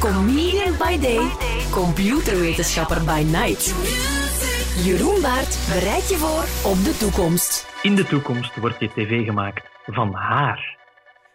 Comedian 0.00 0.72
by 0.78 0.96
day, 1.00 1.22
computerwetenschapper 1.70 3.00
by 3.04 3.22
night. 3.38 3.62
Jeroen 4.86 5.20
Baart 5.22 5.54
bereidt 5.74 6.08
je 6.08 6.16
voor 6.16 6.44
op 6.70 6.78
de 6.84 6.96
toekomst. 7.02 7.66
In 7.82 7.94
de 7.94 8.04
toekomst 8.04 8.56
wordt 8.60 8.80
je 8.80 8.88
tv 8.88 9.24
gemaakt 9.24 9.64
van 9.86 10.14
haar. 10.14 10.76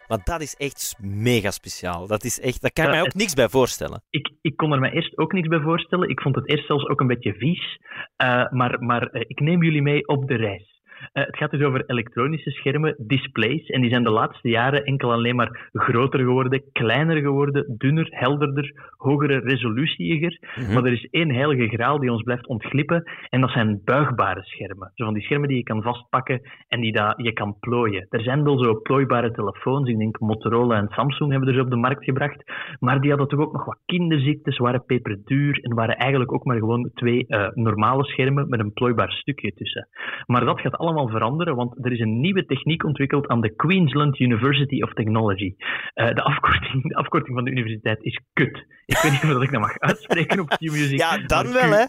Maar 0.08 0.20
dat 0.24 0.40
is 0.40 0.54
echt 0.54 0.96
mega 1.00 1.50
speciaal. 1.50 2.06
Dat, 2.06 2.24
is 2.24 2.40
echt, 2.40 2.60
daar 2.60 2.72
kan 2.72 2.84
je 2.84 2.90
Ja, 2.90 2.96
mij 2.96 3.06
ook 3.06 3.14
niks 3.14 3.34
bij 3.34 3.48
voorstellen. 3.48 4.02
Ik, 4.10 4.30
ik 4.40 4.56
kon 4.56 4.72
er 4.72 4.80
me 4.80 4.90
eerst 4.90 5.18
ook 5.18 5.32
niks 5.32 5.48
bij 5.48 5.60
voorstellen. 5.60 6.08
Ik 6.08 6.20
vond 6.20 6.34
het 6.34 6.48
eerst 6.48 6.66
zelfs 6.66 6.88
ook 6.88 7.00
een 7.00 7.06
beetje 7.06 7.34
vies. 7.34 7.78
Eh, 8.16 8.50
maar 8.50 8.82
maar 8.82 9.02
eh, 9.06 9.20
ik 9.26 9.40
neem 9.40 9.62
jullie 9.62 9.82
mee 9.82 10.06
op 10.08 10.28
de 10.28 10.36
reis. 10.36 10.73
Eh, 11.12 11.24
het 11.24 11.36
gaat 11.36 11.50
dus 11.50 11.62
over 11.62 11.84
elektronische 11.86 12.50
schermen, 12.50 12.94
displays. 12.98 13.66
En 13.66 13.80
die 13.80 13.90
zijn 13.90 14.02
de 14.02 14.10
laatste 14.10 14.48
jaren 14.48 14.84
enkel 14.84 15.12
alleen 15.12 15.36
maar 15.36 15.70
groter 15.72 16.20
geworden, 16.20 16.62
kleiner 16.72 17.16
geworden, 17.16 17.74
dunner, 17.78 18.06
helderder, 18.10 18.92
hogere 18.96 19.38
resolutieger. 19.38 20.38
Maar 20.72 20.84
er 20.84 20.92
is 20.92 21.08
één 21.10 21.30
heilige 21.30 21.68
graal 21.68 21.98
die 21.98 22.12
ons 22.12 22.22
blijft 22.22 22.46
ontglippen. 22.46 23.02
En 23.28 23.40
dat 23.40 23.50
zijn 23.50 23.80
buigbare 23.84 24.42
schermen. 24.42 24.90
Zo 24.94 25.04
van 25.04 25.14
die 25.14 25.22
schermen 25.22 25.48
die 25.48 25.56
je 25.56 25.62
kan 25.62 25.82
vastpakken 25.82 26.40
en 26.68 26.80
die 26.80 26.92
dat 26.92 27.14
je 27.16 27.32
kan 27.32 27.56
plooien. 27.60 28.06
Er 28.10 28.22
zijn 28.22 28.44
wel 28.44 28.58
zo 28.58 28.80
plooibare 28.80 29.30
telefoons. 29.30 29.88
Ik 29.88 29.98
denk 29.98 30.20
Motorola 30.20 30.76
en 30.76 30.88
Samsung 30.88 31.30
hebben 31.30 31.48
er 31.48 31.54
ze 31.54 31.60
op 31.60 31.70
de 31.70 31.76
markt 31.76 32.04
gebracht. 32.04 32.44
Maar 32.78 33.00
die 33.00 33.10
hadden 33.10 33.28
toch 33.28 33.40
ook 33.40 33.52
nog 33.52 33.64
wat 33.64 33.78
kinderziektes, 33.86 34.58
waren 34.58 34.84
peperduur 34.84 35.58
en 35.62 35.74
waren 35.74 35.96
eigenlijk 35.96 36.32
ook 36.32 36.44
maar 36.44 36.58
gewoon 36.58 36.90
twee 36.94 37.26
eh, 37.26 37.48
normale 37.54 38.04
schermen 38.04 38.48
met 38.48 38.60
een 38.60 38.72
plooibaar 38.72 39.10
stukje 39.10 39.52
tussen. 39.52 39.88
Maar 40.26 40.44
dat 40.44 40.60
gaat 40.60 40.76
allemaal 40.76 40.93
veranderen, 41.08 41.54
want 41.56 41.84
er 41.84 41.92
is 41.92 42.00
een 42.00 42.20
nieuwe 42.20 42.44
techniek 42.44 42.84
ontwikkeld 42.84 43.28
aan 43.28 43.40
de 43.40 43.54
Queensland 43.54 44.20
University 44.20 44.82
of 44.82 44.92
Technology. 44.92 45.54
Eh, 45.94 46.14
de, 46.14 46.22
afkorting, 46.22 46.82
de 46.88 46.94
afkorting 46.94 47.34
van 47.34 47.44
de 47.44 47.50
universiteit 47.50 47.98
is 48.02 48.20
KUT. 48.32 48.66
Ik 48.86 48.98
weet 49.02 49.12
niet 49.12 49.22
of 49.22 49.28
dat 49.28 49.42
ik 49.42 49.50
dat 49.50 49.60
mag 49.60 49.78
uitspreken 49.78 50.40
op 50.40 50.48
Q-Music. 50.48 50.98
Ja, 50.98 51.18
dan 51.26 51.52
wel, 51.52 51.70
hè? 51.70 51.84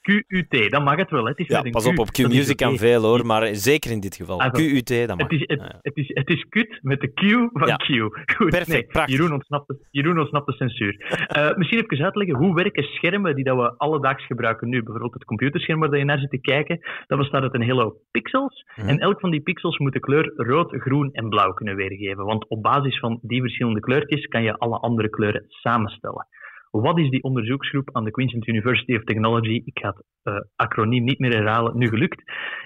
QUT, 0.00 0.70
dan 0.70 0.82
mag 0.82 0.96
het 0.96 1.10
wel. 1.10 1.22
Hè. 1.22 1.28
Het 1.30 1.38
is 1.38 1.46
Ja, 1.46 1.62
pas 1.70 1.86
op, 1.86 1.98
op 1.98 2.10
Q-Music 2.10 2.56
kan 2.56 2.76
veel 2.76 3.02
hoor, 3.02 3.26
maar 3.26 3.54
zeker 3.54 3.90
in 3.90 4.00
dit 4.00 4.16
geval. 4.16 4.40
Ah. 4.40 4.52
QUT, 4.52 4.88
dat 4.88 5.08
mag. 5.08 5.16
Het 5.18 5.32
is, 5.32 5.40
het, 5.46 5.60
Ja. 5.60 5.78
het, 5.82 5.96
is, 5.96 6.10
het 6.14 6.28
is 6.28 6.46
kut 6.48 6.78
met 6.82 7.00
de 7.00 7.12
Q 7.12 7.20
van 7.52 7.68
Ja. 7.68 7.76
Q. 7.76 7.86
Goed, 8.36 8.50
Perfect, 8.50 8.68
nee, 8.68 8.84
prachtig. 8.86 9.14
Jeroen 9.16 9.32
ontsnapt, 9.32 9.68
de, 9.68 9.86
Jeroen 9.90 10.18
ontsnapt 10.18 10.46
de 10.46 10.52
censuur. 10.52 11.26
Eh, 11.28 11.56
misschien 11.56 11.78
even 11.84 12.04
uitleggen, 12.04 12.36
hoe 12.36 12.54
werken 12.54 12.82
schermen 12.82 13.34
die 13.34 13.44
dat 13.44 13.56
we 13.56 13.74
alledaags 13.76 14.26
gebruiken 14.26 14.68
nu? 14.68 14.82
Bijvoorbeeld 14.82 15.14
het 15.14 15.24
computerscherm 15.24 15.80
waar 15.80 15.98
je 15.98 16.04
naar 16.04 16.18
zit 16.18 16.30
te 16.30 16.40
kijken. 16.40 16.80
Dat 17.06 17.18
bestaat 17.18 17.42
uit 17.42 17.54
een 17.54 17.62
hele 17.62 17.84
pixels. 18.10 18.64
Mhm. 18.76 18.88
En 18.88 18.98
elk 18.98 19.20
van 19.20 19.30
die 19.30 19.40
pixels 19.40 19.78
moet 19.78 19.92
de 19.92 20.00
kleur 20.00 20.32
rood, 20.36 20.74
groen 20.80 21.12
en 21.12 21.28
blauw 21.28 21.52
kunnen 21.52 21.76
weergeven. 21.76 22.24
Want 22.24 22.48
op 22.48 22.62
basis 22.62 22.98
van 22.98 23.18
die 23.22 23.40
verschillende 23.40 23.80
kleurtjes 23.80 24.26
kan 24.26 24.42
je 24.42 24.58
alle 24.58 24.78
andere 24.78 25.08
kleuren 25.08 25.44
samenstellen. 25.48 26.26
Wat 26.70 26.98
is 26.98 27.10
die 27.10 27.22
onderzoeksgroep 27.22 27.88
aan 27.92 28.04
de 28.04 28.10
Queensland 28.10 28.46
University 28.46 28.94
of 28.94 29.04
Technology? 29.04 29.62
Ik 29.64 29.78
ga 29.78 29.88
het 29.88 30.04
eh, 30.22 30.40
acroniem 30.56 31.04
niet 31.04 31.18
meer 31.18 31.32
herhalen, 31.32 31.78
nu 31.78 31.88
gelukt. 31.88 32.22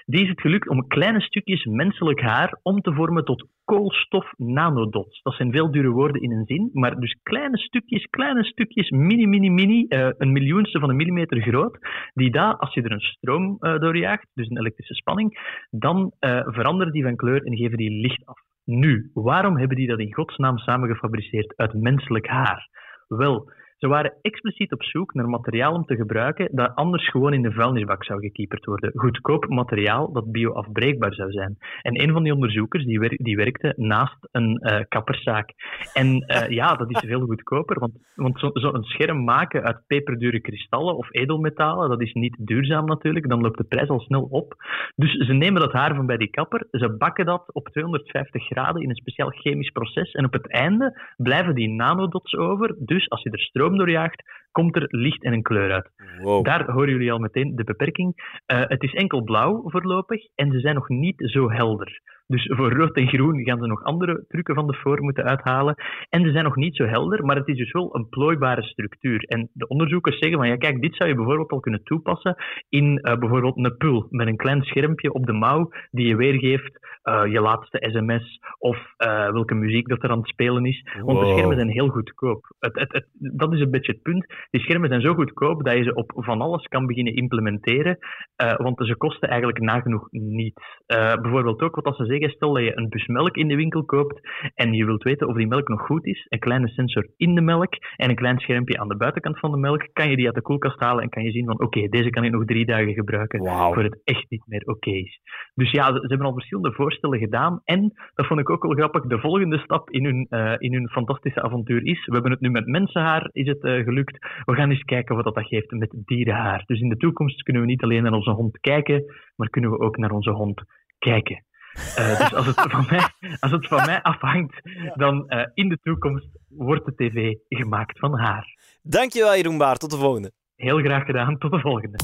Die 0.06 0.22
is 0.22 0.28
het 0.28 0.41
gelukt 0.41 0.69
om 0.69 0.86
kleine 0.86 1.20
stukjes 1.20 1.64
menselijk 1.64 2.20
haar 2.20 2.58
om 2.62 2.80
te 2.80 2.92
vormen 2.92 3.25
tot 3.25 3.47
koolstof 3.64 4.33
nanodots. 4.36 5.23
Dat 5.23 5.34
zijn 5.34 5.53
veel 5.53 5.70
dure 5.70 5.91
woorden 5.91 6.23
in 6.23 6.33
een 6.33 6.47
zin, 6.47 6.70
maar 6.73 7.00
dus 7.00 7.19
kleine 7.23 7.58
stukjes, 7.58 8.06
kleine 8.11 8.45
stukjes, 8.45 8.91
mini, 8.91 9.27
mini, 9.27 9.50
mini, 9.50 9.86
eh, 9.89 10.08
een 10.19 10.33
miljoenste 10.33 10.78
van 10.78 10.91
een 10.91 10.97
millimeter 10.97 11.41
groot, 11.41 11.78
die 12.14 12.30
daar, 12.30 12.56
als 12.56 12.75
je 12.75 12.83
er 12.83 12.92
een 12.92 13.00
stroom 13.00 13.56
eh, 13.58 13.78
doorjaagt, 13.78 14.27
dus 14.34 14.48
een 14.48 14.58
elektrische 14.58 14.95
spanning, 14.95 15.39
dan 15.70 16.12
veranderen 16.45 16.92
die 16.92 17.03
van 17.03 17.17
kleur 17.17 17.42
en 17.45 17.56
geven 17.56 17.77
die 17.78 17.91
licht 17.91 18.27
af. 18.27 18.41
Nu, 18.64 19.11
waarom 19.14 19.58
hebben 19.58 19.77
die 19.77 19.86
dat 19.86 19.98
in 19.98 20.14
godsnaam 20.14 20.58
samengefabriceerd 20.58 21.56
uit 21.56 21.75
menselijk 21.75 22.27
haar? 22.27 22.69
Wel, 23.08 23.50
ze 23.83 23.88
waren 23.88 24.14
expliciet 24.20 24.72
op 24.72 24.83
zoek 24.83 25.14
naar 25.14 25.28
materiaal 25.28 25.75
om 25.75 25.84
te 25.84 25.97
gebruiken 25.97 26.48
dat 26.52 26.75
anders 26.75 27.11
gewoon 27.11 27.33
in 27.33 27.42
de 27.42 27.52
vuilnisbak 27.52 28.05
zou 28.05 28.20
gekieperd 28.20 28.64
worden. 28.64 28.92
Goedkoop 28.94 29.48
materiaal 29.48 30.12
dat 30.12 30.33
bioafbreekbaar 30.33 31.14
zou 31.14 31.30
zijn. 31.30 31.58
En 31.83 32.02
een 32.02 32.12
van 32.12 32.23
die 32.23 32.33
onderzoekers 32.34 32.84
die, 32.84 32.98
wer- 32.98 33.17
die 33.23 33.36
werkte 33.36 33.74
naast 33.77 34.17
een 34.30 34.58
eh, 34.58 34.80
kapperszaak. 34.89 35.52
En 35.92 36.20
eh, 36.27 36.48
ja, 36.48 36.74
dat 36.74 36.90
is 36.90 37.02
veel 37.07 37.20
goedkoper, 37.20 37.79
want, 37.79 37.92
want 38.14 38.39
zo'n 38.39 38.51
zo 38.55 38.73
scherm 38.80 39.24
maken 39.24 39.62
uit 39.62 39.86
peperdure 39.86 40.40
kristallen 40.40 40.96
of 40.96 41.14
edelmetalen, 41.14 41.89
dat 41.89 42.01
is 42.01 42.12
niet 42.12 42.36
duurzaam 42.39 42.86
natuurlijk, 42.86 43.28
dan 43.28 43.40
loopt 43.40 43.58
de 43.58 43.64
prijs 43.64 43.89
al 43.89 44.01
snel 44.01 44.23
op. 44.30 44.55
Dus 44.96 45.12
ze 45.27 45.33
nemen 45.33 45.61
dat 45.61 45.73
haar 45.73 45.95
van 45.95 46.07
bij 46.07 46.17
die 46.17 46.30
kapper, 46.30 46.67
ze 46.70 46.96
bakken 46.98 47.27
dat 47.27 47.52
op 47.52 47.68
250 47.68 48.45
graden 48.46 48.83
in 48.83 48.89
een 48.89 48.96
speciaal 48.96 49.30
chemisch 49.30 49.70
proces 49.70 50.12
en 50.12 50.24
op 50.24 50.33
het 50.33 50.51
einde 50.51 51.01
blijven 51.17 51.55
die 51.55 51.68
nanodots 51.68 52.36
over. 52.36 52.74
Dus 52.78 53.11
als 53.11 53.23
je 53.23 53.30
er 53.30 53.40
stroom 53.40 53.70
doorjaagt, 53.77 54.22
komt 54.52 54.77
er 54.77 54.86
licht 54.89 55.23
en 55.23 55.33
een 55.33 55.42
kleur 55.42 55.73
uit. 55.73 55.90
Wow. 56.23 56.45
Daar 56.45 56.70
horen 56.70 56.90
jullie 56.90 57.13
al 57.13 57.18
meteen 57.18 57.57
de 57.57 57.64
beperking. 57.64 58.40
Eh, 58.46 58.61
het 58.61 58.83
is 58.83 58.92
enkel 58.92 59.23
blauw 59.23 59.63
voorlopig 59.64 60.20
en 60.35 60.52
ze 60.52 60.61
zijn 60.61 60.74
nog 60.74 60.89
niet 60.89 61.14
zo 61.17 61.51
helder. 61.51 62.01
Dus 62.27 62.51
voor 62.57 62.73
rood 62.73 62.96
en 62.96 63.08
groen 63.08 63.45
gaan 63.45 63.58
ze 63.58 63.67
nog 63.67 63.83
andere 63.83 64.24
trucken 64.29 64.55
van 64.55 64.67
de 64.67 64.74
voor 64.74 65.02
moeten 65.02 65.24
uithalen. 65.24 65.74
En 66.08 66.24
ze 66.24 66.30
zijn 66.30 66.45
nog 66.45 66.57
niet 66.57 66.77
zo 66.77 66.85
helder, 66.85 67.24
maar 67.24 67.36
het 67.36 67.48
is 67.48 67.57
dus 67.57 67.73
wel 67.73 67.96
een 67.96 68.08
plooibare 68.08 68.63
structuur. 68.63 69.24
En 69.24 69.48
de 69.52 69.67
onderzoekers 69.67 70.18
zeggen 70.18 70.39
van 70.39 70.48
ja, 70.48 70.57
kijk, 70.57 70.80
dit 70.80 70.96
zou 70.96 71.08
je 71.08 71.17
bijvoorbeeld 71.17 71.51
al 71.51 71.61
kunnen 71.61 71.84
toepassen 71.84 72.36
in 72.69 72.98
eh, 72.98 73.19
bijvoorbeeld 73.19 73.57
een 73.57 73.77
pul 73.77 74.07
met 74.11 74.27
een 74.27 74.36
klein 74.36 74.63
schermpje 74.63 75.13
op 75.13 75.27
de 75.27 75.33
mouw 75.33 75.70
die 75.90 76.07
je 76.07 76.17
weergeeft 76.17 76.79
eh, 77.02 77.23
je 77.27 77.40
laatste 77.40 77.86
sms 77.90 78.40
of 78.58 78.95
welke 79.33 79.55
muziek 79.55 79.89
dat 79.89 80.02
er 80.02 80.11
aan 80.11 80.19
het 80.19 80.29
spelen 80.29 80.64
is. 80.64 80.86
Want 81.05 81.20
de 81.20 81.27
schermen 81.27 81.57
zijn 81.57 81.70
heel 81.70 81.89
goedkoop. 81.89 82.55
Het, 82.58 82.74
het, 82.74 82.92
het, 82.92 83.07
dat 83.13 83.52
is 83.52 83.61
een 83.61 83.70
beetje 83.70 83.92
het 83.92 84.02
punt. 84.02 84.27
Die 84.51 84.61
schermen 84.61 84.89
zijn 84.89 85.01
zo 85.01 85.14
goedkoop 85.14 85.64
dat 85.64 85.77
je 85.77 85.83
ze 85.83 85.95
op 85.95 86.13
van 86.14 86.41
alles 86.41 86.67
kan 86.67 86.86
beginnen 86.86 87.14
implementeren, 87.14 87.98
eh, 88.36 88.57
want 88.57 88.86
ze 88.86 88.97
kosten 88.97 89.29
eigenlijk 89.29 89.61
nagenoeg 89.61 90.07
niets. 90.11 90.63
Eh, 90.86 91.14
bijvoorbeeld 91.14 91.61
ook 91.63 91.75
wat 91.75 91.85
als 91.85 91.97
ze 91.97 92.07
zeggen, 92.07 92.30
stel 92.30 92.52
dat 92.52 92.63
je 92.63 92.77
een 92.77 92.89
bus 92.89 93.07
melk 93.07 93.36
in 93.36 93.48
de 93.48 93.57
winkel 93.57 93.85
koopt 93.85 94.20
en 94.55 94.73
je 94.73 94.85
wilt 94.85 95.02
weten 95.02 95.29
of 95.29 95.36
die 95.36 95.47
melk 95.47 95.69
nog 95.69 95.81
goed 95.81 96.07
is, 96.07 96.27
een 96.29 96.39
kleine 96.39 96.69
sensor 96.69 97.07
in 97.17 97.35
de 97.35 97.41
melk 97.41 97.75
en 97.97 98.08
een 98.08 98.17
klein 98.17 98.39
schermpje 98.39 98.79
aan 98.79 98.89
de 98.89 98.97
buitenkant 98.97 99.39
van 99.39 99.51
de 99.51 99.57
melk, 99.57 99.89
kan 99.92 100.11
je 100.11 100.17
die 100.17 100.27
uit 100.27 100.35
de 100.35 100.42
koelkast 100.42 100.81
halen 100.81 101.02
en 101.02 101.08
kan 101.08 101.23
je 101.23 101.31
zien 101.31 101.47
van 101.47 101.61
oké, 101.61 101.89
deze 101.89 102.11
kan 102.11 102.25
ik 102.25 102.33
nog 102.33 102.45
drie 102.45 102.67
dagen 102.67 102.95
gebruiken 102.95 103.47
voor 103.47 103.83
het 103.83 104.01
echt 104.05 104.25
niet 104.29 104.42
meer 104.47 104.63
oké 104.64 104.91
is. 104.91 105.20
Dus 105.55 105.70
ja, 105.70 105.86
ze, 105.86 105.92
ze 105.92 106.07
hebben 106.07 106.27
al 106.27 106.33
verschillende 106.33 106.73
voorstellen 106.73 107.19
gedaan. 107.19 107.61
En, 107.64 107.92
dat 108.14 108.27
vond 108.27 108.41
ik 108.41 108.51
ook 108.51 108.63
wel 108.63 108.75
grappig, 108.75 109.02
de 109.02 109.19
volgende 109.19 109.58
stap 109.58 109.91
in 109.91 110.05
hun, 110.05 110.27
eh, 110.31 110.55
in 110.58 110.73
hun 110.73 110.89
fantastische 110.89 111.42
avontuur 111.42 111.86
is, 111.86 112.07
we 112.07 112.13
hebben 112.13 112.31
het 112.31 112.41
nu 112.41 112.51
met 112.51 112.67
mensenhaar 112.67 113.29
is 113.33 113.47
het, 113.47 113.61
gelukt, 113.61 114.19
we 114.45 114.55
gaan 114.55 114.70
eens 114.70 114.83
kijken 114.83 115.17
wat 115.17 115.35
dat 115.35 115.47
geeft 115.47 115.70
met 115.70 115.93
dierenhaar. 116.05 116.63
Dus 116.67 116.81
in 116.81 116.89
de 116.89 116.97
toekomst 116.97 117.43
kunnen 117.43 117.63
we 117.63 117.69
niet 117.69 117.83
alleen 117.83 118.03
naar 118.03 118.13
onze 118.13 118.31
hond 118.31 118.61
kijken, 118.61 119.05
maar 119.37 119.48
kunnen 119.48 119.70
we 119.70 119.79
ook 119.79 119.97
naar 119.97 120.11
onze 120.11 120.31
hond 120.31 120.63
kijken. 120.98 121.45
Eh, 121.73 122.19
dus 122.19 122.35
als 122.35 122.47
het, 122.47 122.61
van 122.61 122.87
mij, 122.91 123.09
als 123.41 123.51
het 123.51 123.69
van 123.69 123.87
mij 123.87 124.03
afhangt, 124.03 124.61
dan 124.95 125.29
eh, 125.29 125.47
in 125.55 125.69
de 125.69 125.79
toekomst 125.83 126.29
wordt 126.48 126.85
de 126.85 126.95
tv 126.95 127.35
gemaakt 127.48 127.98
van 127.98 128.19
haar. 128.19 128.47
Dankjewel 128.82 129.37
Jeroen 129.37 129.59
Baart, 129.59 129.81
tot 129.81 129.91
de 129.91 129.97
volgende. 129.97 130.32
Heel 130.56 130.79
graag 130.79 131.05
gedaan, 131.05 131.38
tot 131.38 131.50
de 131.50 131.61
volgende. 131.61 131.99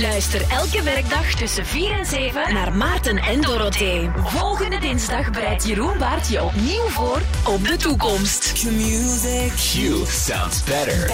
Luister 0.00 0.40
elke 0.48 0.82
werkdag 0.82 1.34
tussen 1.34 1.66
4 1.66 1.98
en 1.98 2.06
7 2.06 2.54
naar 2.54 2.72
Maarten 2.72 3.16
en 3.16 3.40
Dorothee. 3.40 4.10
Volgende 4.16 4.78
dinsdag 4.78 5.30
bereidt 5.30 5.66
Jeroen 5.66 5.98
Baart 5.98 6.28
je 6.28 6.42
opnieuw 6.42 6.88
voor 6.88 7.20
op 7.46 7.66
de 7.66 7.76
toekomst. 7.76 8.52
Q 8.52 10.06
sounds 10.06 10.64
better. 10.64 11.10